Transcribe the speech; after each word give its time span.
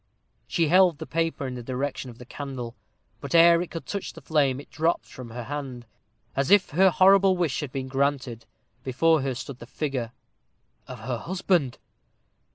She 0.47 0.67
held 0.67 0.97
the 0.97 1.05
paper 1.05 1.45
in 1.45 1.53
the 1.53 1.61
direction 1.61 2.09
of 2.09 2.17
the 2.17 2.25
candle; 2.25 2.73
but, 3.19 3.35
ere 3.35 3.61
it 3.61 3.69
could 3.69 3.85
touch 3.85 4.13
the 4.13 4.21
flame, 4.23 4.59
it 4.59 4.71
dropped 4.71 5.05
from 5.05 5.29
her 5.29 5.43
hand. 5.43 5.85
As 6.35 6.49
if 6.49 6.71
her 6.71 6.89
horrible 6.89 7.37
wish 7.37 7.59
had 7.59 7.71
been 7.71 7.87
granted, 7.87 8.47
before 8.83 9.21
her 9.21 9.35
stood 9.35 9.59
the 9.59 9.67
figure 9.67 10.11
of 10.87 11.01
her 11.01 11.19
husband! 11.19 11.77